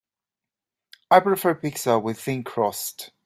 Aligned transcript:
I 1.11 1.19
prefer 1.19 1.53
pizza 1.53 1.99
with 1.99 2.19
thin 2.19 2.43
crust. 2.43 3.11